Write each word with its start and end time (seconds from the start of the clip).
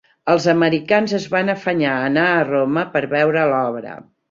Els 0.33 0.45
americans 0.53 1.13
es 1.17 1.27
van 1.35 1.51
afanyar 1.55 1.93
a 1.99 2.09
anar 2.13 2.25
a 2.39 2.49
Roma 2.49 2.87
per 2.97 3.05
veure 3.15 3.47
l'obra. 3.55 3.97